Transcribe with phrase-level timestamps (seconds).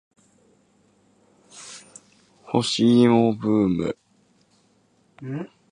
[2.47, 3.67] 干し芋ブー
[5.29, 5.45] ム